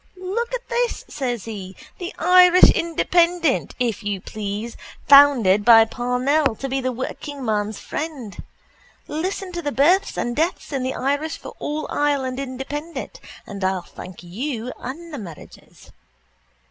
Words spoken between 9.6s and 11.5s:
the births and deaths in the Irish